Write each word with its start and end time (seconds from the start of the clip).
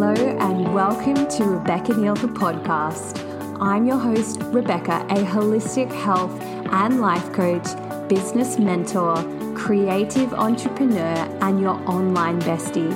Hello, 0.00 0.14
and 0.14 0.72
welcome 0.72 1.26
to 1.26 1.44
Rebecca 1.44 1.92
Neal, 1.92 2.14
the 2.14 2.28
podcast. 2.28 3.18
I'm 3.60 3.84
your 3.84 3.98
host, 3.98 4.38
Rebecca, 4.44 5.04
a 5.10 5.24
holistic 5.24 5.90
health 5.90 6.40
and 6.70 7.00
life 7.00 7.32
coach, 7.32 7.66
business 8.08 8.60
mentor, 8.60 9.16
creative 9.56 10.32
entrepreneur, 10.34 11.16
and 11.40 11.60
your 11.60 11.74
online 11.90 12.40
bestie. 12.42 12.94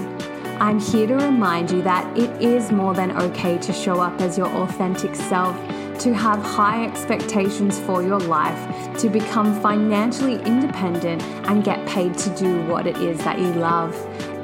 I'm 0.61 0.79
here 0.79 1.09
to 1.09 1.17
remind 1.17 1.73
you 1.73 1.83
that 1.83 2.17
it 2.17 2.41
is 2.41 2.71
more 2.71 2.95
than 2.95 3.11
okay 3.21 3.59
to 3.59 3.73
show 3.73 3.99
up 4.01 4.21
as 4.21 4.39
your 4.39 4.47
authentic 4.47 5.17
self, 5.17 5.57
to 6.03 6.15
have 6.15 6.41
high 6.41 6.85
expectations 6.85 7.81
for 7.81 8.05
your 8.05 8.21
life, 8.21 8.97
to 9.01 9.09
become 9.09 9.61
financially 9.61 10.41
independent, 10.45 11.21
and 11.49 11.65
get 11.65 11.85
paid 11.89 12.17
to 12.19 12.31
do 12.37 12.65
what 12.67 12.87
it 12.87 12.97
is 12.99 13.19
that 13.25 13.41
you 13.41 13.53
love. 13.55 13.93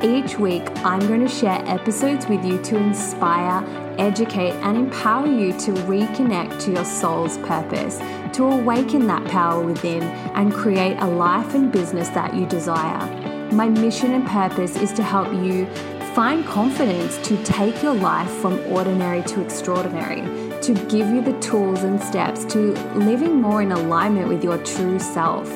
Each 0.03 0.39
week, 0.39 0.63
I'm 0.85 1.01
going 1.09 1.23
to 1.23 1.29
share 1.29 1.61
episodes 1.67 2.29
with 2.29 2.45
you 2.45 2.63
to 2.63 2.77
inspire, 2.77 3.65
educate, 3.99 4.53
and 4.63 4.77
empower 4.77 5.27
you 5.27 5.53
to 5.55 5.73
reconnect 5.73 6.61
to 6.61 6.73
your 6.73 6.85
soul's 6.85 7.37
purpose, 7.39 7.99
to 8.35 8.45
awaken 8.45 9.09
that 9.09 9.27
power 9.27 9.61
within, 9.61 10.05
and 10.05 10.53
create 10.53 10.99
a 11.01 11.07
life 11.07 11.53
and 11.55 11.73
business 11.73 12.11
that 12.11 12.33
you 12.33 12.47
desire. 12.47 13.51
My 13.51 13.69
mission 13.69 14.15
and 14.15 14.25
purpose 14.25 14.77
is 14.77 14.93
to 14.93 15.03
help 15.03 15.33
you 15.33 15.67
find 16.15 16.47
confidence 16.47 17.19
to 17.27 17.43
take 17.43 17.83
your 17.83 17.95
life 17.95 18.31
from 18.31 18.61
ordinary 18.67 19.23
to 19.25 19.43
extraordinary, 19.43 20.21
to 20.61 20.75
give 20.89 21.09
you 21.09 21.23
the 21.23 21.37
tools 21.41 21.83
and 21.83 22.01
steps 22.01 22.45
to 22.45 22.73
living 22.95 23.41
more 23.41 23.63
in 23.63 23.73
alignment 23.73 24.29
with 24.29 24.45
your 24.45 24.59
true 24.59 25.01
self. 25.01 25.49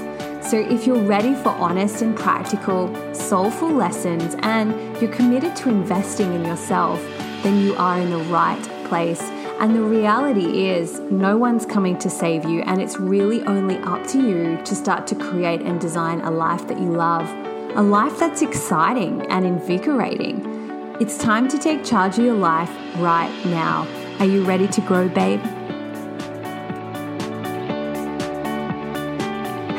So, 0.44 0.58
if 0.58 0.86
you're 0.86 1.02
ready 1.02 1.34
for 1.34 1.50
honest 1.50 2.02
and 2.02 2.16
practical, 2.16 2.92
soulful 3.14 3.70
lessons 3.70 4.36
and 4.40 4.72
you're 5.00 5.12
committed 5.12 5.54
to 5.56 5.68
investing 5.68 6.34
in 6.34 6.44
yourself, 6.44 7.00
then 7.42 7.60
you 7.64 7.74
are 7.76 7.98
in 7.98 8.10
the 8.10 8.24
right 8.24 8.62
place. 8.86 9.22
And 9.60 9.74
the 9.74 9.82
reality 9.82 10.68
is, 10.68 10.98
no 11.10 11.38
one's 11.38 11.64
coming 11.64 11.96
to 11.98 12.10
save 12.10 12.44
you, 12.44 12.62
and 12.62 12.82
it's 12.82 12.98
really 12.98 13.42
only 13.42 13.78
up 13.78 14.06
to 14.08 14.18
you 14.18 14.60
to 14.64 14.74
start 14.74 15.06
to 15.06 15.14
create 15.14 15.62
and 15.62 15.80
design 15.80 16.20
a 16.20 16.30
life 16.30 16.66
that 16.66 16.78
you 16.78 16.90
love, 16.90 17.28
a 17.76 17.82
life 17.82 18.18
that's 18.18 18.42
exciting 18.42 19.22
and 19.30 19.46
invigorating. 19.46 20.44
It's 21.00 21.16
time 21.16 21.48
to 21.48 21.58
take 21.58 21.84
charge 21.84 22.18
of 22.18 22.24
your 22.24 22.34
life 22.34 22.70
right 22.96 23.32
now. 23.46 23.86
Are 24.18 24.26
you 24.26 24.42
ready 24.42 24.66
to 24.68 24.80
grow, 24.80 25.08
babe? 25.08 25.40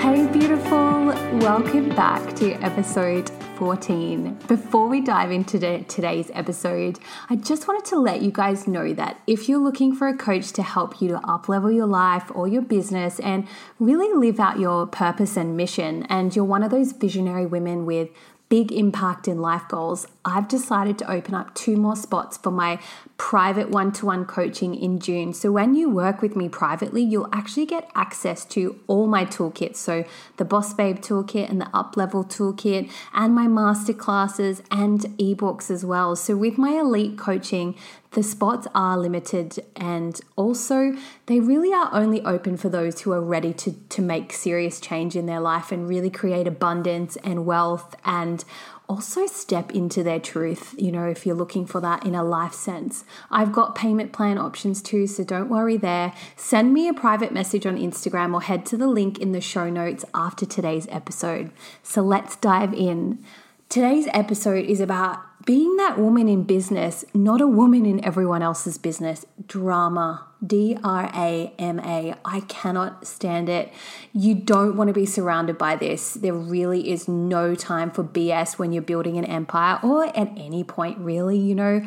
Hey, 0.04 0.28
beautiful. 0.28 1.06
Welcome 1.40 1.88
back 1.96 2.36
to 2.36 2.56
episode 2.56 3.30
14. 3.56 4.38
Before 4.50 4.90
we 4.90 5.00
dive 5.00 5.32
into 5.32 5.82
today's 5.86 6.30
episode, 6.34 7.00
I 7.30 7.38
just 7.38 7.70
wanted 7.70 7.86
to 7.86 8.00
let 8.00 8.22
you 8.22 8.30
guys 8.30 8.68
know 8.68 8.94
that 8.96 9.22
if 9.28 9.48
you're 9.48 9.64
looking 9.64 9.96
for 9.96 10.10
a 10.10 10.18
coach 10.18 10.52
to 10.52 10.62
help 10.62 11.02
you 11.02 11.08
to 11.08 11.20
uplevel 11.20 11.74
your 11.74 11.86
life 11.86 12.30
or 12.36 12.50
your 12.50 12.62
business 12.62 13.18
and 13.22 13.48
really 13.80 14.14
live 14.14 14.42
out 14.42 14.60
your 14.60 14.88
purpose 14.88 15.38
and 15.38 15.56
mission, 15.56 16.04
and 16.10 16.36
you're 16.36 16.44
one 16.44 16.64
of 16.64 16.72
those 16.72 16.92
visionary 16.92 17.46
women 17.46 17.86
with 17.86 18.10
big 18.54 18.72
impact 18.72 19.28
in 19.28 19.42
life 19.42 19.68
goals, 19.68 20.06
I've 20.24 20.48
decided 20.48 21.00
to 21.00 21.12
open 21.12 21.34
up 21.34 21.56
two 21.56 21.76
more 21.76 21.96
spots 21.96 22.38
for 22.38 22.52
my 22.52 22.80
private 23.18 23.72
one 23.72 23.92
to 23.94 24.06
one 24.06 24.26
coaching 24.26 24.76
in 24.76 25.00
June. 25.00 25.34
So, 25.34 25.52
when 25.52 25.74
you 25.74 25.90
work 25.90 26.22
with 26.22 26.36
me 26.36 26.50
privately, 26.50 27.02
you'll 27.02 27.34
actually 27.34 27.66
get 27.66 27.90
access 27.96 28.46
to 28.54 28.80
all 28.86 29.08
my 29.08 29.26
toolkits. 29.26 29.78
So, 29.78 30.06
the 30.38 30.46
Boss 30.46 30.72
Babe 30.76 31.00
toolkit 31.00 31.50
and 31.50 31.60
the 31.60 31.70
Up 31.74 31.98
Level 31.98 32.24
toolkit, 32.24 32.92
and 33.12 33.34
my 33.34 33.48
masterclasses 33.48 34.62
and 34.70 35.00
ebooks 35.18 35.72
as 35.72 35.84
well. 35.84 36.16
So, 36.16 36.36
with 36.38 36.60
my 36.60 36.74
elite 36.74 37.18
coaching, 37.18 37.74
the 38.14 38.24
spots 38.24 38.68
are 38.74 38.98
limited 38.98 39.60
and 39.76 40.20
also 40.36 40.96
they 41.26 41.40
really 41.40 41.74
are 41.74 41.90
only 41.94 42.22
open 42.22 42.58
for 42.58 42.70
those 42.70 43.02
who 43.02 43.12
are 43.12 43.22
ready 43.22 43.54
to, 43.54 43.74
to 43.90 44.02
make 44.02 44.32
serious 44.32 44.80
change 44.80 45.16
in 45.16 45.26
their 45.26 45.40
life 45.40 45.72
and 45.72 45.88
really 45.88 46.10
create 46.10 46.48
abundance 46.48 47.16
and 47.18 47.46
wealth 47.46 47.96
and 48.06 48.46
also 48.90 49.26
step 49.26 49.72
into 49.72 50.04
their 50.04 50.20
truth, 50.20 50.76
you 50.78 50.92
know, 50.92 51.08
if 51.08 51.26
you're 51.26 51.36
looking 51.36 51.66
for 51.66 51.80
that 51.80 52.06
in 52.06 52.14
a 52.14 52.24
life 52.24 52.54
sense. 52.54 53.06
I've 53.32 53.52
got 53.52 53.76
payment 53.76 54.12
plan 54.12 54.38
options 54.38 54.82
too, 54.82 55.08
so 55.08 55.24
don't 55.24 55.50
worry 55.50 55.78
there. 55.78 56.14
Send 56.36 56.74
me 56.74 56.88
a 56.88 56.94
private 56.94 57.32
message 57.32 57.66
on 57.66 57.78
Instagram 57.78 58.34
or 58.34 58.42
head 58.42 58.66
to 58.68 58.78
the 58.78 58.88
link 58.88 59.20
in 59.20 59.32
the 59.32 59.42
show 59.42 59.70
notes 59.70 60.04
after 60.14 60.46
today's 60.46 60.88
episode. 60.90 61.52
So 61.82 62.02
let's 62.02 62.36
dive 62.36 62.74
in. 62.74 63.24
Today's 63.70 64.08
episode 64.14 64.66
is 64.66 64.80
about 64.80 65.24
being 65.46 65.76
that 65.78 65.98
woman 65.98 66.28
in 66.30 66.44
business, 66.44 67.04
not 67.14 67.42
a 67.42 67.48
woman 67.48 67.86
in 67.86 68.04
everyone 68.06 68.42
else's 68.42 68.78
business. 68.78 69.26
Drama. 69.46 70.28
D 70.46 70.78
R 70.84 71.10
A 71.14 71.54
M 71.58 71.80
A. 71.80 72.16
I 72.26 72.42
cannot 72.42 73.08
stand 73.08 73.48
it. 73.50 73.72
You 74.12 74.36
don't 74.36 74.76
want 74.76 74.90
to 74.90 74.94
be 74.94 75.06
surrounded 75.06 75.58
by 75.58 75.76
this. 75.76 76.16
There 76.16 76.34
really 76.34 76.92
is 76.92 77.08
no 77.08 77.56
time 77.56 77.92
for 77.92 78.04
BS 78.04 78.60
when 78.60 78.74
you're 78.74 78.82
building 78.82 79.18
an 79.18 79.26
empire 79.26 79.80
or 79.82 80.06
at 80.08 80.32
any 80.36 80.64
point, 80.64 80.98
really. 81.00 81.38
You 81.38 81.56
know, 81.56 81.86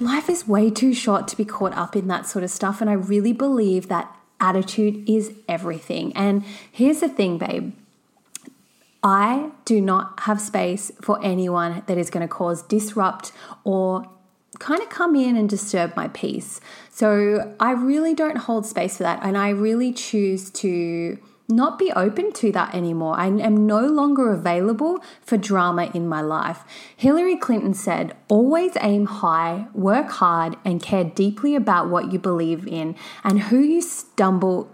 life 0.00 0.28
is 0.28 0.48
way 0.48 0.70
too 0.70 0.94
short 0.94 1.28
to 1.28 1.36
be 1.36 1.44
caught 1.44 1.74
up 1.74 1.94
in 1.94 2.08
that 2.08 2.26
sort 2.26 2.42
of 2.42 2.50
stuff. 2.50 2.80
And 2.80 2.90
I 2.90 2.94
really 2.94 3.32
believe 3.32 3.88
that 3.88 4.14
attitude 4.40 5.08
is 5.08 5.32
everything. 5.48 6.12
And 6.16 6.44
here's 6.72 7.00
the 7.00 7.08
thing, 7.08 7.38
babe 7.38 7.72
I 9.02 9.50
do 9.64 9.80
not 9.80 10.20
have 10.20 10.40
space 10.40 10.92
for 11.00 11.22
anyone 11.24 11.82
that 11.86 11.98
is 11.98 12.08
going 12.10 12.26
to 12.26 12.32
cause 12.32 12.62
disrupt 12.62 13.32
or 13.64 14.08
kind 14.58 14.80
of 14.80 14.88
come 14.90 15.16
in 15.16 15.36
and 15.36 15.48
disturb 15.48 15.96
my 15.96 16.08
peace. 16.08 16.60
So 16.90 17.54
I 17.58 17.72
really 17.72 18.14
don't 18.14 18.36
hold 18.36 18.64
space 18.64 18.96
for 18.96 19.02
that. 19.02 19.20
And 19.22 19.36
I 19.36 19.48
really 19.48 19.92
choose 19.92 20.50
to 20.50 21.18
not 21.48 21.78
be 21.78 21.90
open 21.92 22.32
to 22.32 22.52
that 22.52 22.74
anymore. 22.74 23.18
I 23.18 23.26
am 23.26 23.66
no 23.66 23.80
longer 23.80 24.32
available 24.32 25.02
for 25.20 25.36
drama 25.36 25.90
in 25.92 26.08
my 26.08 26.20
life. 26.20 26.64
Hillary 26.96 27.36
Clinton 27.36 27.74
said, 27.74 28.16
always 28.28 28.72
aim 28.80 29.06
high, 29.06 29.66
work 29.74 30.10
hard, 30.10 30.56
and 30.64 30.80
care 30.80 31.04
deeply 31.04 31.54
about 31.56 31.90
what 31.90 32.12
you 32.12 32.18
believe 32.18 32.66
in 32.66 32.94
and 33.24 33.42
who 33.42 33.58
you 33.58 33.82
stumble 33.82 34.70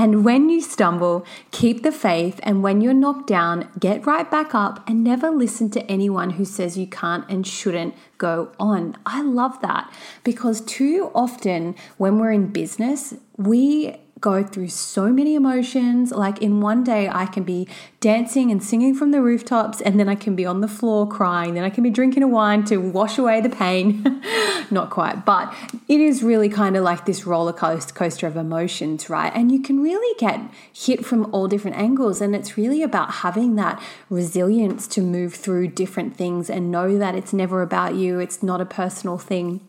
and 0.00 0.24
when 0.24 0.48
you 0.48 0.62
stumble, 0.62 1.26
keep 1.50 1.82
the 1.82 1.92
faith. 1.92 2.40
And 2.42 2.62
when 2.62 2.80
you're 2.80 2.94
knocked 2.94 3.26
down, 3.26 3.68
get 3.78 4.06
right 4.06 4.30
back 4.30 4.54
up 4.54 4.82
and 4.88 5.04
never 5.04 5.28
listen 5.28 5.68
to 5.72 5.90
anyone 5.90 6.30
who 6.30 6.46
says 6.46 6.78
you 6.78 6.86
can't 6.86 7.28
and 7.28 7.46
shouldn't 7.46 7.94
go 8.16 8.50
on. 8.58 8.96
I 9.04 9.20
love 9.20 9.60
that 9.60 9.92
because 10.24 10.62
too 10.62 11.10
often 11.14 11.74
when 11.98 12.18
we're 12.18 12.32
in 12.32 12.46
business, 12.46 13.12
we 13.36 13.94
go 14.20 14.42
through 14.44 14.68
so 14.68 15.10
many 15.10 15.34
emotions. 15.34 16.10
Like 16.10 16.42
in 16.42 16.60
one 16.60 16.84
day, 16.84 17.08
I 17.08 17.26
can 17.26 17.42
be 17.42 17.66
dancing 18.00 18.50
and 18.50 18.62
singing 18.62 18.94
from 18.94 19.10
the 19.10 19.20
rooftops, 19.20 19.80
and 19.80 19.98
then 19.98 20.08
I 20.08 20.14
can 20.14 20.36
be 20.36 20.46
on 20.46 20.60
the 20.60 20.68
floor 20.68 21.08
crying. 21.08 21.54
Then 21.54 21.64
I 21.64 21.70
can 21.70 21.82
be 21.82 21.90
drinking 21.90 22.22
a 22.22 22.28
wine 22.28 22.64
to 22.66 22.76
wash 22.78 23.18
away 23.18 23.40
the 23.40 23.48
pain. 23.48 24.22
Not 24.70 24.90
quite, 24.90 25.24
but 25.24 25.54
it 25.88 26.00
is 26.00 26.22
really 26.22 26.48
kind 26.48 26.76
of 26.76 26.84
like 26.84 27.06
this 27.06 27.26
roller 27.26 27.52
coaster 27.52 28.26
of 28.26 28.36
emotions, 28.36 29.10
right? 29.10 29.32
And 29.34 29.50
you 29.50 29.62
can 29.62 29.82
really 29.82 30.18
get 30.18 30.40
hit 30.72 31.04
from 31.04 31.32
all 31.34 31.48
different 31.48 31.76
angles. 31.76 32.20
And 32.20 32.36
it's 32.36 32.56
really 32.56 32.82
about 32.82 33.10
having 33.14 33.56
that 33.56 33.82
resilience 34.08 34.86
to 34.88 35.00
move 35.00 35.34
through 35.34 35.68
different 35.68 36.16
things 36.16 36.50
and 36.50 36.70
know 36.70 36.98
that 36.98 37.14
it's 37.14 37.32
never 37.32 37.62
about 37.62 37.94
you, 37.94 38.18
it's 38.18 38.42
not 38.42 38.60
a 38.60 38.66
personal 38.66 39.18
thing 39.18 39.60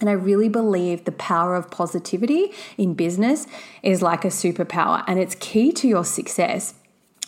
and 0.00 0.10
I 0.10 0.12
really 0.12 0.48
believe 0.48 1.04
the 1.04 1.12
power 1.12 1.54
of 1.54 1.70
positivity 1.70 2.52
in 2.76 2.94
business 2.94 3.46
is 3.82 4.02
like 4.02 4.24
a 4.24 4.28
superpower 4.28 5.04
and 5.06 5.18
it's 5.18 5.36
key 5.36 5.72
to 5.72 5.88
your 5.88 6.04
success. 6.04 6.74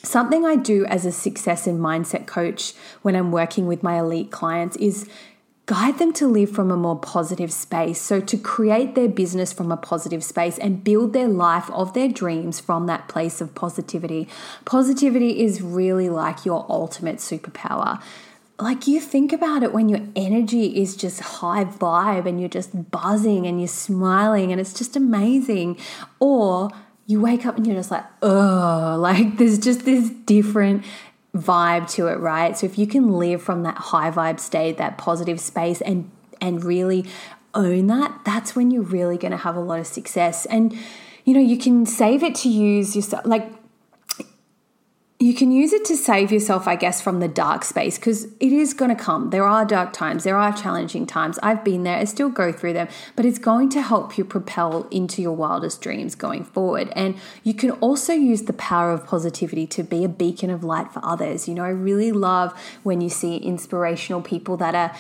Something 0.03 0.45
I 0.45 0.57
do 0.57 0.85
as 0.87 1.05
a 1.05 1.13
success 1.13 1.67
and 1.67 1.81
mindset 1.81 2.27
coach 2.27 2.75
when 3.03 3.17
I'm 3.17 3.33
working 3.33 3.67
with 3.67 3.83
my 3.83 3.99
elite 3.99 4.31
clients 4.31 4.77
is 4.77 5.09
guide 5.67 5.99
them 5.99 6.13
to 6.13 6.29
live 6.29 6.51
from 6.51 6.71
a 6.71 6.77
more 6.77 6.99
positive 6.99 7.53
space. 7.53 8.01
So, 8.01 8.21
to 8.21 8.37
create 8.37 8.95
their 8.95 9.09
business 9.09 9.53
from 9.53 9.73
a 9.73 9.77
positive 9.77 10.23
space 10.23 10.59
and 10.59 10.85
build 10.85 11.13
their 11.13 11.27
life 11.27 11.69
of 11.71 11.93
their 11.93 12.09
dreams 12.09 12.61
from 12.61 12.87
that 12.87 13.09
place 13.09 13.41
of 13.41 13.55
positivity. 13.55 14.29
Positivity 14.65 15.43
is 15.43 15.61
really 15.61 16.09
like 16.09 16.45
your 16.45 16.65
ultimate 16.69 17.17
superpower 17.17 18.01
like 18.59 18.87
you 18.87 19.01
think 19.01 19.33
about 19.33 19.63
it 19.63 19.73
when 19.73 19.89
your 19.89 20.01
energy 20.15 20.81
is 20.81 20.97
just 20.97 21.21
high 21.21 21.65
vibe 21.65 22.27
and 22.27 22.41
you're 22.41 22.49
just 22.49 22.91
buzzing 22.91 23.47
and 23.47 23.61
you're 23.61 23.69
smiling 23.69 24.51
and 24.51 24.61
it's 24.61 24.73
just 24.73 24.97
amazing. 24.97 25.79
Or 26.21 26.71
you 27.07 27.21
wake 27.21 27.45
up 27.45 27.57
and 27.57 27.67
you're 27.67 27.77
just 27.77 27.91
like 27.91 28.05
oh 28.23 28.97
like 29.01 29.37
there's 29.39 29.59
just 29.59 29.85
this 29.85 30.11
different 30.11 30.85
vibe 31.35 31.91
to 31.93 32.07
it 32.07 32.19
right? 32.19 32.57
So 32.57 32.67
if 32.67 32.79
you 32.79 32.87
can 32.87 33.13
live 33.13 33.43
from 33.43 33.63
that 33.65 33.77
high 33.77 34.11
vibe 34.11 34.41
state 34.41 34.79
that 34.79 34.97
positive 34.97 35.41
space 35.41 35.81
and 35.81 36.11
and 36.41 36.65
really 36.65 37.07
own 37.55 37.87
that 37.87 38.21
that's 38.25 38.55
when 38.55 38.71
you're 38.71 38.83
really 38.83 39.17
going 39.17 39.33
to 39.33 39.39
have 39.39 39.57
a 39.57 39.61
lot 39.61 39.81
of 39.81 39.87
success. 39.87 40.47
And 40.47 40.77
you 41.25 41.35
know 41.35 41.41
you 41.41 41.59
can 41.59 41.85
save 41.85 42.23
it 42.23 42.35
to 42.37 42.49
use 42.49 42.97
yourself 42.97 43.27
like 43.27 43.51
you 45.19 45.33
can 45.33 45.51
use 45.51 45.73
it 45.73 45.85
to 45.87 45.97
save 45.97 46.31
yourself, 46.31 46.69
I 46.69 46.77
guess, 46.77 47.01
from 47.01 47.21
the 47.21 47.29
dark 47.29 47.65
space 47.65 47.97
because 47.97 48.25
it 48.39 48.53
is 48.53 48.75
going 48.75 48.95
to 48.95 49.03
come. 49.03 49.31
There 49.31 49.45
are 49.45 49.65
dark 49.65 49.95
times, 49.95 50.25
there 50.25 50.37
are 50.37 50.53
challenging 50.53 51.07
times. 51.07 51.39
I've 51.43 51.65
been 51.65 51.85
there, 51.85 51.97
I 51.97 52.05
still 52.05 52.29
go 52.29 52.53
through 52.53 52.75
them, 52.75 52.89
but 53.15 53.25
it's 53.25 53.39
going 53.39 53.71
to 53.71 53.81
help 53.81 54.19
you 54.19 54.27
propel 54.27 54.87
into 54.91 55.23
your 55.23 55.33
wildest 55.33 55.81
dreams 55.81 56.15
going 56.15 56.45
forward. 56.45 56.93
And 56.95 57.17
you 57.43 57.55
can 57.55 57.71
also 57.73 58.13
use 58.13 58.43
the 58.43 58.53
power 58.53 58.93
of 58.93 59.07
positivity 59.07 59.67
to 59.69 59.83
be 59.83 60.05
a 60.05 60.09
beacon 60.09 60.51
of 60.51 60.63
light 60.63 60.93
for 60.93 61.01
others. 61.03 61.49
You 61.49 61.55
know, 61.55 61.65
I 61.65 61.71
really 61.71 62.13
love 62.13 62.53
when 62.83 63.01
you 63.01 63.09
see 63.09 63.39
inspirational 63.39 64.21
people 64.21 64.59
that 64.59 64.75
are 64.75 64.95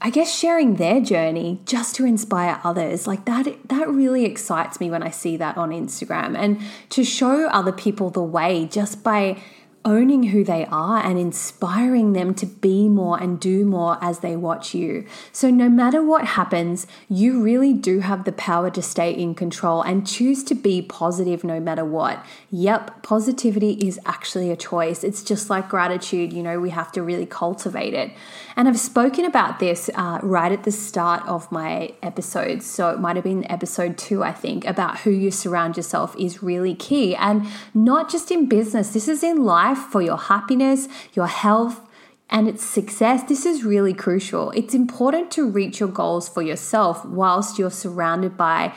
I 0.00 0.10
guess 0.10 0.36
sharing 0.36 0.76
their 0.76 1.00
journey 1.00 1.60
just 1.64 1.94
to 1.96 2.04
inspire 2.04 2.60
others 2.62 3.06
like 3.06 3.24
that 3.24 3.46
that 3.68 3.88
really 3.88 4.24
excites 4.24 4.78
me 4.78 4.90
when 4.90 5.02
I 5.02 5.10
see 5.10 5.36
that 5.38 5.56
on 5.56 5.70
Instagram. 5.70 6.36
And 6.36 6.60
to 6.90 7.02
show 7.02 7.46
other 7.46 7.72
people 7.72 8.10
the 8.10 8.22
way 8.22 8.66
just 8.66 9.02
by 9.02 9.42
owning 9.86 10.24
who 10.24 10.42
they 10.42 10.66
are 10.66 10.98
and 10.98 11.16
inspiring 11.16 12.12
them 12.12 12.34
to 12.34 12.44
be 12.44 12.88
more 12.88 13.22
and 13.22 13.38
do 13.38 13.64
more 13.64 13.96
as 14.02 14.18
they 14.18 14.34
watch 14.34 14.74
you. 14.74 15.06
So, 15.30 15.48
no 15.48 15.68
matter 15.68 16.02
what 16.02 16.24
happens, 16.24 16.88
you 17.08 17.40
really 17.40 17.72
do 17.72 18.00
have 18.00 18.24
the 18.24 18.32
power 18.32 18.68
to 18.70 18.82
stay 18.82 19.12
in 19.12 19.36
control 19.36 19.82
and 19.82 20.06
choose 20.06 20.42
to 20.44 20.54
be 20.56 20.82
positive 20.82 21.44
no 21.44 21.60
matter 21.60 21.84
what. 21.84 22.26
Yep, 22.50 23.04
positivity 23.04 23.74
is 23.74 24.00
actually 24.04 24.50
a 24.50 24.56
choice. 24.56 25.04
It's 25.04 25.22
just 25.22 25.48
like 25.48 25.68
gratitude, 25.68 26.32
you 26.32 26.42
know, 26.42 26.58
we 26.58 26.70
have 26.70 26.90
to 26.92 27.02
really 27.02 27.26
cultivate 27.26 27.94
it. 27.94 28.10
And 28.56 28.66
I've 28.66 28.80
spoken 28.80 29.24
about 29.24 29.60
this 29.60 29.88
uh, 29.94 30.18
right 30.22 30.50
at 30.50 30.64
the 30.64 30.72
start 30.72 31.24
of 31.28 31.50
my 31.52 31.92
episodes. 32.02 32.66
So, 32.66 32.90
it 32.90 32.98
might 32.98 33.14
have 33.14 33.24
been 33.24 33.48
episode 33.48 33.96
two, 33.96 34.24
I 34.24 34.32
think, 34.32 34.64
about 34.64 34.98
who 35.00 35.10
you 35.10 35.30
surround 35.30 35.76
yourself 35.76 36.16
is 36.18 36.42
really 36.42 36.74
key. 36.74 37.14
And 37.14 37.46
not 37.72 38.10
just 38.10 38.32
in 38.32 38.48
business, 38.48 38.92
this 38.92 39.06
is 39.06 39.22
in 39.22 39.44
life 39.44 39.75
life, 39.76 39.90
for 39.90 40.02
your 40.02 40.16
happiness, 40.16 40.88
your 41.14 41.26
health, 41.26 41.80
and 42.28 42.48
its 42.48 42.64
success, 42.64 43.22
this 43.28 43.46
is 43.46 43.64
really 43.64 43.94
crucial. 43.94 44.50
It's 44.50 44.74
important 44.74 45.30
to 45.32 45.48
reach 45.48 45.78
your 45.78 45.88
goals 45.88 46.28
for 46.28 46.42
yourself 46.42 47.04
whilst 47.04 47.58
you're 47.58 47.70
surrounded 47.70 48.36
by, 48.36 48.74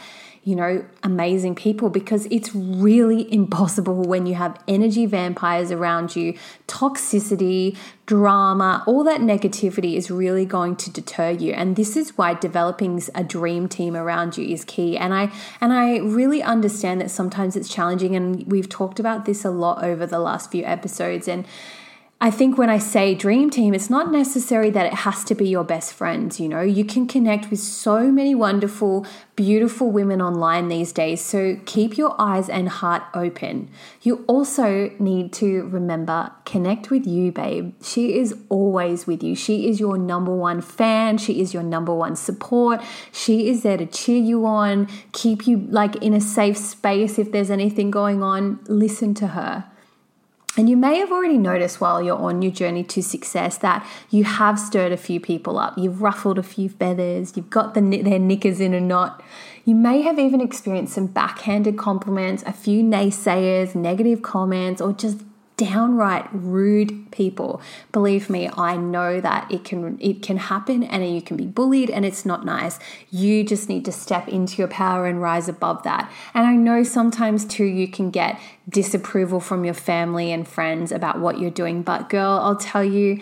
you 0.50 0.56
know, 0.56 0.84
amazing 1.04 1.54
people 1.54 1.92
because 1.92 2.26
it's 2.32 2.56
really 2.56 3.32
impossible 3.32 4.02
when 4.02 4.26
you 4.26 4.34
have 4.34 4.60
energy 4.68 5.06
vampires 5.06 5.72
around 5.72 6.16
you, 6.16 6.34
toxicity, 6.68 7.78
drama, 8.08 8.84
all 8.88 9.04
that 9.04 9.22
negativity 9.22 9.96
is 9.96 10.10
really 10.10 10.46
going 10.46 10.76
to 10.76 10.90
deter 10.90 11.30
you. 11.30 11.54
And 11.54 11.76
this 11.76 11.96
is 11.96 12.18
why 12.18 12.34
developing 12.34 13.00
a 13.14 13.24
dream 13.24 13.70
team 13.70 13.96
around 13.96 14.40
you 14.40 14.48
is 14.48 14.66
key. 14.66 14.98
And 14.98 15.14
I 15.14 15.32
and 15.62 15.72
I 15.72 15.98
really 15.98 16.42
understand 16.42 17.00
that 17.00 17.12
sometimes 17.12 17.56
it's 17.56 17.70
challenging 17.70 18.16
and 18.16 18.52
we've 18.52 18.68
talked 18.68 19.00
about 19.00 19.26
this 19.26 19.46
a 19.46 19.52
lot 19.52 19.84
over 19.84 20.08
the 20.08 20.18
last 20.18 20.50
few 20.50 20.66
episodes 20.66 21.28
and 21.28 21.46
I 22.22 22.32
think 22.32 22.58
when 22.58 22.70
I 22.70 22.80
say 22.80 23.16
dream 23.16 23.50
team, 23.50 23.74
it's 23.74 23.90
not 23.90 24.12
necessary 24.12 24.70
that 24.72 24.86
it 24.86 24.94
has 24.94 25.24
to 25.24 25.36
be 25.36 25.48
your 25.48 25.64
best 25.64 25.94
friends. 25.94 26.38
You 26.38 26.50
know, 26.50 26.60
you 26.60 26.84
can 26.84 27.08
connect 27.08 27.50
with 27.50 27.60
so 27.60 28.12
many 28.12 28.36
wonderful, 28.36 29.08
beautiful 29.38 29.90
women 29.90 30.22
online 30.22 30.68
these 30.68 30.92
days. 30.92 31.22
So 31.22 31.62
keep 31.66 31.98
your 31.98 32.20
eyes 32.20 32.50
and 32.50 32.68
heart 32.68 33.04
open. 33.14 33.72
You 34.02 34.26
also 34.28 34.92
need 35.00 35.32
to 35.34 35.62
remember 35.70 36.34
connect 36.44 36.92
with 36.92 37.08
you, 37.08 37.32
babe. 37.32 37.74
She 37.82 38.18
is 38.18 38.36
always 38.50 39.08
with 39.08 39.24
you. 39.24 39.34
She 39.34 39.70
is 39.70 39.80
your 39.80 39.98
number 39.98 40.36
one 40.36 40.60
fan. 40.60 41.20
She 41.20 41.40
is 41.40 41.54
your 41.54 41.64
number 41.64 41.94
one 41.94 42.18
support. 42.18 42.82
She 43.14 43.48
is 43.48 43.64
there 43.64 43.78
to 43.78 43.86
cheer 43.86 44.22
you 44.22 44.46
on, 44.46 44.90
keep 45.14 45.48
you 45.48 45.60
like 45.70 45.96
in 45.98 46.14
a 46.14 46.20
safe 46.20 46.58
space 46.58 47.18
if 47.18 47.32
there's 47.32 47.50
anything 47.50 47.92
going 47.92 48.22
on. 48.22 48.60
Listen 48.68 49.14
to 49.14 49.28
her. 49.28 49.72
And 50.60 50.70
you 50.70 50.76
may 50.76 50.98
have 50.98 51.10
already 51.10 51.38
noticed 51.38 51.80
while 51.80 52.04
you're 52.04 52.18
on 52.18 52.42
your 52.42 52.52
journey 52.52 52.84
to 52.84 53.02
success 53.02 53.58
that 53.60 53.88
you 54.10 54.26
have 54.26 54.60
stirred 54.60 54.92
a 54.92 54.98
few 54.98 55.18
people 55.22 55.58
up. 55.58 55.78
You've 55.78 56.02
ruffled 56.02 56.38
a 56.38 56.44
few 56.44 56.68
feathers. 56.68 57.38
You've 57.38 57.50
got 57.50 57.76
the, 57.76 58.02
their 58.02 58.20
knickers 58.20 58.60
in 58.60 58.74
a 58.74 58.82
knot. 58.82 59.24
You 59.64 59.74
may 59.74 60.02
have 60.02 60.20
even 60.20 60.42
experienced 60.42 60.96
some 60.96 61.08
backhanded 61.08 61.78
compliments, 61.78 62.44
a 62.46 62.52
few 62.52 62.84
naysayers, 62.84 63.74
negative 63.74 64.22
comments, 64.22 64.82
or 64.82 64.92
just 64.92 65.22
downright 65.60 66.26
rude 66.32 67.12
people. 67.12 67.62
Believe 67.92 68.30
me, 68.30 68.50
I 68.56 68.78
know 68.78 69.20
that 69.20 69.52
it 69.52 69.66
can 69.66 69.98
it 70.00 70.24
can 70.24 70.38
happen 70.38 70.84
and 70.84 71.14
you 71.14 71.22
can 71.22 71.36
be 71.36 71.46
bullied 71.46 71.90
and 71.90 72.06
it's 72.06 72.26
not 72.26 72.46
nice. 72.46 72.80
You 73.12 73.44
just 73.44 73.68
need 73.68 73.84
to 73.86 73.92
step 73.92 74.30
into 74.30 74.58
your 74.58 74.70
power 74.70 75.06
and 75.06 75.22
rise 75.22 75.50
above 75.50 75.84
that. 75.84 76.10
And 76.34 76.48
I 76.48 76.56
know 76.56 76.84
sometimes 76.84 77.44
too 77.44 77.66
you 77.66 77.90
can 77.90 78.10
get 78.10 78.40
disapproval 78.70 79.42
from 79.42 79.66
your 79.66 79.74
family 79.74 80.32
and 80.32 80.48
friends 80.48 80.94
about 80.94 81.20
what 81.20 81.40
you're 81.40 81.52
doing, 81.52 81.84
but 81.84 82.08
girl, 82.08 82.40
I'll 82.42 82.56
tell 82.56 82.84
you 82.84 83.22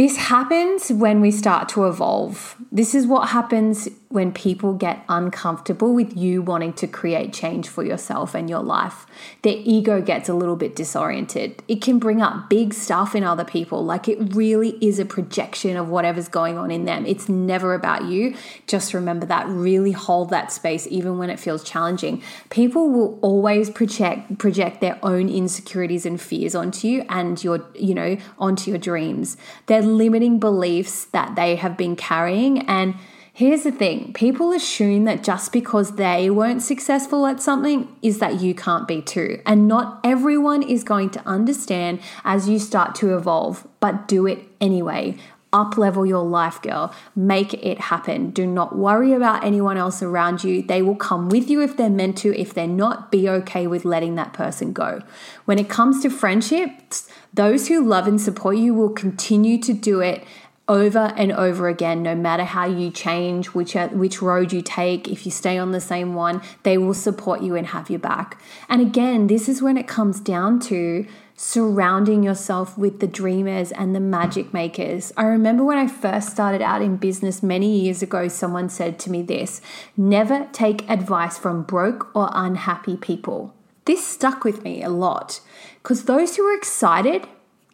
this 0.00 0.16
happens 0.16 0.90
when 0.90 1.20
we 1.20 1.30
start 1.30 1.68
to 1.68 1.86
evolve. 1.86 2.56
This 2.72 2.94
is 2.94 3.06
what 3.06 3.28
happens 3.28 3.86
when 4.08 4.32
people 4.32 4.72
get 4.72 5.04
uncomfortable 5.08 5.94
with 5.94 6.16
you 6.16 6.42
wanting 6.42 6.72
to 6.72 6.86
create 6.88 7.32
change 7.32 7.68
for 7.68 7.84
yourself 7.84 8.34
and 8.34 8.50
your 8.50 8.62
life. 8.62 9.06
Their 9.42 9.56
ego 9.58 10.00
gets 10.00 10.28
a 10.28 10.34
little 10.34 10.56
bit 10.56 10.74
disoriented. 10.74 11.62
It 11.68 11.80
can 11.80 12.00
bring 12.00 12.20
up 12.20 12.50
big 12.50 12.74
stuff 12.74 13.14
in 13.14 13.22
other 13.22 13.44
people, 13.44 13.84
like 13.84 14.08
it 14.08 14.34
really 14.34 14.70
is 14.84 14.98
a 14.98 15.04
projection 15.04 15.76
of 15.76 15.90
whatever's 15.90 16.28
going 16.28 16.58
on 16.58 16.72
in 16.72 16.86
them. 16.86 17.06
It's 17.06 17.28
never 17.28 17.74
about 17.74 18.06
you. 18.06 18.34
Just 18.66 18.94
remember 18.94 19.26
that. 19.26 19.46
Really 19.48 19.92
hold 19.92 20.30
that 20.30 20.50
space 20.50 20.88
even 20.88 21.18
when 21.18 21.28
it 21.30 21.38
feels 21.38 21.62
challenging. 21.62 22.20
People 22.48 22.90
will 22.90 23.18
always 23.20 23.68
project 23.68 24.38
project 24.38 24.80
their 24.80 24.98
own 25.04 25.28
insecurities 25.28 26.04
and 26.04 26.20
fears 26.20 26.56
onto 26.56 26.88
you 26.88 27.04
and 27.10 27.44
your, 27.44 27.64
you 27.74 27.94
know, 27.94 28.16
onto 28.38 28.70
your 28.70 28.78
dreams. 28.78 29.36
They're 29.66 29.89
limiting 29.96 30.38
beliefs 30.38 31.04
that 31.06 31.34
they 31.36 31.56
have 31.56 31.76
been 31.76 31.96
carrying 31.96 32.66
and 32.68 32.94
Here's 33.32 33.62
the 33.62 33.72
thing 33.72 34.12
people 34.12 34.52
assume 34.52 35.04
that 35.04 35.22
just 35.22 35.50
because 35.50 35.96
they 35.96 36.28
weren't 36.28 36.62
successful 36.62 37.24
at 37.24 37.40
something 37.40 37.88
is 38.02 38.18
that 38.18 38.42
you 38.42 38.54
can't 38.54 38.86
be 38.86 39.00
too. 39.00 39.40
And 39.46 39.66
not 39.66 39.98
everyone 40.04 40.62
is 40.62 40.84
going 40.84 41.08
to 41.10 41.26
understand 41.26 42.00
as 42.22 42.50
you 42.50 42.58
start 42.58 42.94
to 42.96 43.16
evolve, 43.16 43.66
but 43.78 44.06
do 44.06 44.26
it 44.26 44.40
anyway. 44.60 45.16
Up 45.52 45.76
level 45.76 46.06
your 46.06 46.24
life, 46.24 46.62
girl. 46.62 46.94
Make 47.16 47.54
it 47.54 47.80
happen. 47.80 48.30
Do 48.30 48.46
not 48.46 48.76
worry 48.76 49.12
about 49.12 49.44
anyone 49.44 49.76
else 49.76 50.00
around 50.00 50.44
you. 50.44 50.62
They 50.62 50.80
will 50.80 50.94
come 50.94 51.28
with 51.28 51.50
you 51.50 51.60
if 51.60 51.76
they're 51.76 51.90
meant 51.90 52.18
to. 52.18 52.38
If 52.38 52.54
they're 52.54 52.68
not, 52.68 53.10
be 53.10 53.28
okay 53.28 53.66
with 53.66 53.84
letting 53.84 54.14
that 54.14 54.32
person 54.32 54.72
go. 54.72 55.02
When 55.46 55.58
it 55.58 55.68
comes 55.68 56.02
to 56.02 56.10
friendships, 56.10 57.08
those 57.34 57.66
who 57.66 57.84
love 57.84 58.06
and 58.06 58.20
support 58.20 58.58
you 58.58 58.74
will 58.74 58.90
continue 58.90 59.60
to 59.62 59.72
do 59.72 60.00
it 60.00 60.24
over 60.70 61.12
and 61.16 61.32
over 61.32 61.68
again 61.68 62.00
no 62.00 62.14
matter 62.14 62.44
how 62.44 62.64
you 62.64 62.92
change 62.92 63.48
which 63.48 63.74
uh, 63.74 63.88
which 63.88 64.22
road 64.22 64.52
you 64.52 64.62
take 64.62 65.08
if 65.08 65.26
you 65.26 65.32
stay 65.32 65.58
on 65.58 65.72
the 65.72 65.80
same 65.80 66.14
one 66.14 66.40
they 66.62 66.78
will 66.78 66.94
support 66.94 67.42
you 67.42 67.56
and 67.56 67.66
have 67.66 67.90
your 67.90 67.98
back 67.98 68.40
and 68.68 68.80
again 68.80 69.26
this 69.26 69.48
is 69.48 69.60
when 69.60 69.76
it 69.76 69.88
comes 69.88 70.20
down 70.20 70.60
to 70.60 71.04
surrounding 71.42 72.22
yourself 72.22 72.76
with 72.76 73.00
the 73.00 73.06
dreamers 73.06 73.72
and 73.72 73.94
the 73.94 74.00
magic 74.00 74.52
makers. 74.52 75.10
I 75.16 75.22
remember 75.22 75.64
when 75.64 75.78
I 75.78 75.86
first 75.86 76.28
started 76.28 76.60
out 76.60 76.82
in 76.82 76.98
business 76.98 77.42
many 77.42 77.80
years 77.80 78.02
ago, 78.02 78.28
someone 78.28 78.68
said 78.68 78.98
to 78.98 79.10
me 79.10 79.22
this 79.22 79.62
never 79.96 80.46
take 80.52 80.88
advice 80.90 81.38
from 81.38 81.62
broke 81.62 82.14
or 82.14 82.28
unhappy 82.34 82.94
people. 82.94 83.54
This 83.86 84.06
stuck 84.06 84.44
with 84.44 84.62
me 84.64 84.82
a 84.82 84.90
lot 84.90 85.40
because 85.82 86.04
those 86.04 86.36
who 86.36 86.44
are 86.44 86.54
excited, 86.54 87.26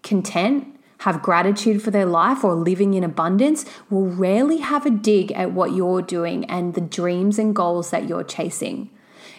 content, 0.05 0.79
have 0.99 1.21
gratitude 1.21 1.83
for 1.83 1.91
their 1.91 2.07
life 2.07 2.45
or 2.45 2.55
living 2.55 2.95
in 2.95 3.03
abundance 3.03 3.65
will 3.91 4.07
rarely 4.07 4.59
have 4.59 4.87
a 4.87 4.91
dig 4.91 5.33
at 5.33 5.51
what 5.51 5.75
you're 5.75 6.03
doing 6.03 6.45
and 6.45 6.75
the 6.75 6.81
dreams 6.81 7.37
and 7.37 7.57
goals 7.57 7.91
that 7.91 8.09
you're 8.09 8.23
chasing. 8.23 8.91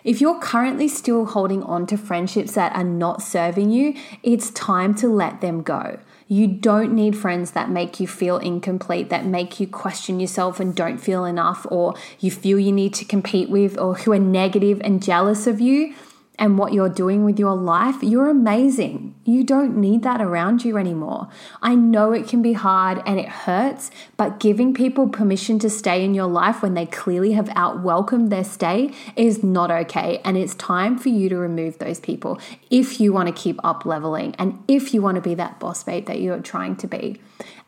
If 0.07 0.21
you're 0.21 0.39
currently 0.39 0.87
still 0.87 1.25
holding 1.25 1.61
on 1.63 1.85
to 1.87 1.97
friendships 1.97 2.53
that 2.53 2.73
are 2.73 2.83
not 2.85 3.21
serving 3.21 3.71
you, 3.71 3.93
it's 4.23 4.51
time 4.51 4.95
to 4.95 5.09
let 5.09 5.41
them 5.41 5.61
go. 5.61 5.99
You 6.29 6.47
don't 6.47 6.93
need 6.93 7.17
friends 7.17 7.51
that 7.51 7.69
make 7.69 7.99
you 7.99 8.07
feel 8.07 8.37
incomplete, 8.37 9.09
that 9.09 9.25
make 9.25 9.59
you 9.59 9.67
question 9.67 10.21
yourself 10.21 10.61
and 10.61 10.73
don't 10.73 10.99
feel 10.99 11.25
enough, 11.25 11.67
or 11.69 11.93
you 12.21 12.31
feel 12.31 12.57
you 12.57 12.71
need 12.71 12.93
to 12.93 13.03
compete 13.03 13.49
with, 13.49 13.77
or 13.77 13.95
who 13.95 14.13
are 14.13 14.19
negative 14.19 14.79
and 14.81 15.03
jealous 15.03 15.45
of 15.45 15.59
you 15.59 15.93
and 16.39 16.57
what 16.57 16.73
you're 16.73 16.89
doing 16.89 17.23
with 17.25 17.39
your 17.39 17.55
life, 17.55 17.95
you're 18.01 18.29
amazing. 18.29 19.15
You 19.23 19.43
don't 19.43 19.75
need 19.77 20.03
that 20.03 20.21
around 20.21 20.63
you 20.63 20.77
anymore. 20.77 21.29
I 21.61 21.75
know 21.75 22.11
it 22.11 22.27
can 22.27 22.41
be 22.41 22.53
hard 22.53 23.01
and 23.05 23.19
it 23.19 23.27
hurts, 23.27 23.89
but 24.17 24.39
giving 24.39 24.73
people 24.73 25.09
permission 25.09 25.57
to 25.59 25.69
stay 25.69 26.05
in 26.05 26.13
your 26.13 26.27
life 26.27 26.61
when 26.61 26.75
they 26.75 26.85
clearly 26.85 27.31
have 27.31 27.49
out 27.55 27.81
welcomed 27.81 28.31
their 28.31 28.43
stay 28.43 28.93
is 29.15 29.43
not 29.43 29.71
okay. 29.71 30.21
And 30.23 30.37
it's 30.37 30.53
time 30.55 30.97
for 30.97 31.09
you 31.09 31.27
to 31.29 31.37
remove 31.37 31.79
those 31.79 31.99
people 31.99 32.39
if 32.69 32.99
you 32.99 33.11
want 33.11 33.27
to 33.27 33.41
keep 33.41 33.59
up 33.63 33.85
leveling 33.85 34.35
and 34.37 34.63
if 34.67 34.93
you 34.93 35.01
want 35.01 35.15
to 35.15 35.21
be 35.21 35.33
that 35.35 35.59
boss 35.59 35.83
babe 35.83 36.05
that 36.05 36.21
you're 36.21 36.39
trying 36.39 36.75
to 36.77 36.87
be. 36.87 37.19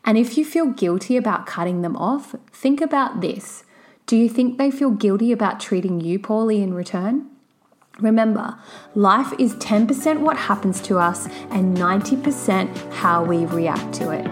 And 0.04 0.16
if 0.16 0.38
you 0.38 0.44
feel 0.44 0.66
guilty 0.66 1.16
about 1.16 1.46
cutting 1.46 1.82
them 1.82 1.96
off, 1.96 2.34
think 2.52 2.80
about 2.80 3.20
this. 3.20 3.64
Do 4.06 4.16
you 4.16 4.28
think 4.28 4.58
they 4.58 4.70
feel 4.70 4.90
guilty 4.90 5.30
about 5.32 5.60
treating 5.60 6.00
you 6.00 6.18
poorly 6.18 6.62
in 6.62 6.72
return? 6.74 7.30
Remember, 8.00 8.56
life 8.94 9.32
is 9.38 9.54
10% 9.56 10.20
what 10.20 10.36
happens 10.36 10.80
to 10.82 10.98
us 10.98 11.26
and 11.50 11.76
90% 11.76 12.92
how 12.92 13.22
we 13.24 13.44
react 13.46 13.92
to 13.94 14.10
it. 14.10 14.26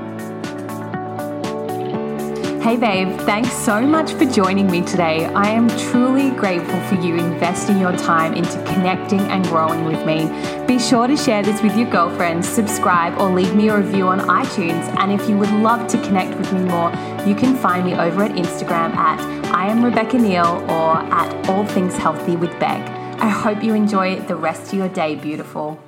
Hey, 2.62 2.76
babe, 2.76 3.18
thanks 3.20 3.52
so 3.52 3.80
much 3.80 4.12
for 4.12 4.26
joining 4.26 4.70
me 4.70 4.82
today. 4.82 5.25
I 5.26 5.48
am 5.48 5.68
truly 5.90 6.30
grateful 6.32 6.78
for 6.82 6.96
you 6.96 7.14
investing 7.14 7.78
your 7.78 7.96
time 7.96 8.34
into 8.34 8.62
connecting 8.64 9.20
and 9.20 9.42
growing 9.44 9.84
with 9.87 10.04
me. 10.04 10.26
Be 10.66 10.78
sure 10.78 11.06
to 11.06 11.16
share 11.16 11.42
this 11.42 11.62
with 11.62 11.76
your 11.76 11.88
girlfriends, 11.88 12.46
subscribe, 12.46 13.18
or 13.18 13.30
leave 13.30 13.54
me 13.54 13.68
a 13.68 13.78
review 13.78 14.08
on 14.08 14.20
iTunes. 14.20 14.84
And 14.98 15.12
if 15.12 15.28
you 15.30 15.38
would 15.38 15.52
love 15.52 15.87
to 15.88 15.98
connect 16.02 16.37
with 16.37 16.52
me 16.52 16.60
more, 16.64 16.90
you 17.26 17.34
can 17.34 17.56
find 17.56 17.87
me 17.87 17.94
over 17.94 18.22
at 18.25 18.32
Instagram 18.32 18.94
at 18.96 19.20
I 19.46 19.68
am 19.68 19.82
Rebecca 19.82 20.18
Neal 20.18 20.62
or 20.68 20.96
at 20.96 21.48
All 21.48 21.64
Things 21.64 21.94
Healthy 21.94 22.37
with 22.37 22.50
Beck. 22.60 22.98
I 23.20 23.30
hope 23.30 23.64
you 23.64 23.75
enjoy 23.75 24.20
the 24.20 24.37
rest 24.37 24.72
of 24.72 24.78
your 24.78 24.88
day, 24.88 25.16
beautiful. 25.16 25.82